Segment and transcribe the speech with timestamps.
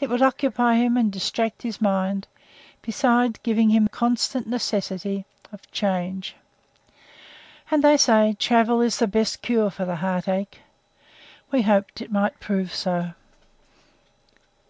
[0.00, 2.28] It would occupy him and distract his mind,
[2.82, 6.36] besides giving him constant necessity of change.
[7.70, 10.60] And, they say, travel is the best cure for the heart ache.
[11.50, 13.12] We hoped it might prove so.